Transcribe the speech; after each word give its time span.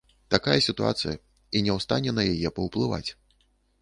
Такая 0.35 0.55
сітуацыя, 0.67 1.13
і 1.13 1.57
не 1.67 1.71
ў 1.77 1.85
стане 1.85 2.11
на 2.21 2.25
яе 2.33 2.49
паўплываць. 2.57 3.07